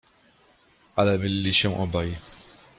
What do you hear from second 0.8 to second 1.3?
Ale